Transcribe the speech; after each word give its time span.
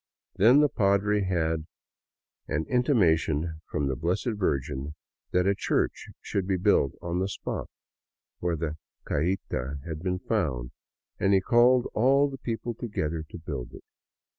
Then 0.37 0.61
the 0.61 0.67
padre 0.67 1.21
had 1.21 1.67
an 2.47 2.65
intimation 2.67 3.61
from 3.67 3.85
the 3.85 3.95
Blessed 3.95 4.31
Virgin 4.33 4.95
that 5.29 5.45
a 5.45 5.53
church 5.53 6.07
should 6.21 6.47
be 6.47 6.57
built 6.57 6.93
on 7.03 7.19
the 7.19 7.29
spot 7.29 7.69
where 8.39 8.55
the 8.55 8.77
cajita 9.05 9.77
had 9.85 10.01
been 10.01 10.17
found, 10.17 10.71
and 11.19 11.35
he 11.35 11.39
called 11.39 11.85
all 11.93 12.27
the 12.27 12.39
people 12.39 12.73
to 12.79 12.87
gether 12.87 13.21
to 13.21 13.37
build 13.37 13.73
it. 13.75 13.83